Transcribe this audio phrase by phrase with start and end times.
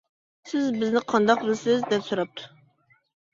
[0.51, 2.49] سىز بىزنى قانداق بىلىسىز؟ -دەپ سوراپتۇ.